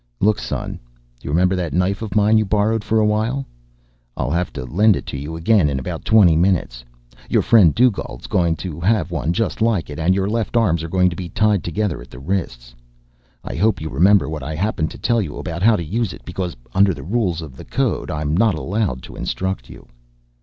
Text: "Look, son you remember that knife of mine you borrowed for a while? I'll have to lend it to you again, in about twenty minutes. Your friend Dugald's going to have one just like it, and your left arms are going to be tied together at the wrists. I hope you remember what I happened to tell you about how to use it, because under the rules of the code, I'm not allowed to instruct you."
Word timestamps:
"Look, 0.19 0.39
son 0.39 0.79
you 1.21 1.29
remember 1.29 1.55
that 1.55 1.73
knife 1.73 2.01
of 2.01 2.15
mine 2.15 2.39
you 2.39 2.43
borrowed 2.43 2.83
for 2.83 2.97
a 2.99 3.05
while? 3.05 3.45
I'll 4.17 4.31
have 4.31 4.51
to 4.53 4.65
lend 4.65 4.95
it 4.95 5.05
to 5.05 5.15
you 5.15 5.35
again, 5.35 5.69
in 5.69 5.77
about 5.77 6.05
twenty 6.05 6.35
minutes. 6.35 6.83
Your 7.29 7.43
friend 7.43 7.75
Dugald's 7.75 8.25
going 8.25 8.55
to 8.65 8.79
have 8.79 9.11
one 9.11 9.31
just 9.31 9.61
like 9.61 9.91
it, 9.91 9.99
and 9.99 10.15
your 10.15 10.27
left 10.27 10.57
arms 10.57 10.81
are 10.81 10.89
going 10.89 11.11
to 11.11 11.15
be 11.15 11.29
tied 11.29 11.63
together 11.63 12.01
at 12.01 12.09
the 12.09 12.17
wrists. 12.17 12.73
I 13.43 13.53
hope 13.53 13.79
you 13.79 13.89
remember 13.89 14.27
what 14.27 14.41
I 14.41 14.55
happened 14.55 14.89
to 14.89 14.97
tell 14.97 15.21
you 15.21 15.37
about 15.37 15.61
how 15.61 15.75
to 15.75 15.83
use 15.83 16.13
it, 16.13 16.25
because 16.25 16.57
under 16.73 16.95
the 16.95 17.03
rules 17.03 17.43
of 17.43 17.55
the 17.55 17.63
code, 17.65 18.09
I'm 18.09 18.35
not 18.35 18.55
allowed 18.55 19.03
to 19.03 19.15
instruct 19.15 19.69
you." 19.69 19.85